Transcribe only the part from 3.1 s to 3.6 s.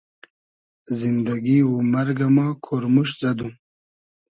زئدوم